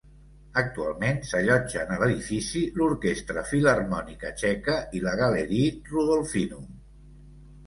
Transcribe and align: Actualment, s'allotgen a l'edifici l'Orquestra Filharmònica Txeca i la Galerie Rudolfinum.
Actualment, 0.59 1.19
s'allotgen 1.31 1.91
a 1.95 1.99
l'edifici 2.03 2.61
l'Orquestra 2.79 3.43
Filharmònica 3.51 4.33
Txeca 4.41 4.79
i 4.97 5.03
la 5.05 5.15
Galerie 5.21 5.69
Rudolfinum. 5.93 6.67